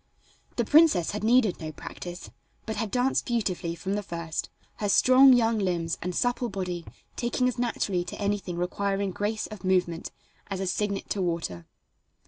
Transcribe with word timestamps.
The 0.55 0.65
princess 0.65 1.11
had 1.11 1.23
needed 1.23 1.59
no 1.59 1.71
practice, 1.71 2.31
but 2.65 2.75
had 2.77 2.89
danced 2.89 3.27
beautifully 3.27 3.75
from 3.75 3.93
the 3.93 4.01
first, 4.01 4.49
her 4.77 4.89
strong 4.89 5.31
young 5.31 5.59
limbs 5.59 5.99
and 6.01 6.15
supple 6.15 6.49
body 6.49 6.85
taking 7.15 7.47
as 7.47 7.59
naturally 7.59 8.03
to 8.05 8.19
anything 8.19 8.57
requiring 8.57 9.11
grace 9.11 9.45
of 9.45 9.63
movement 9.63 10.09
as 10.47 10.59
a 10.59 10.65
cygnet 10.65 11.07
to 11.11 11.21
water. 11.21 11.67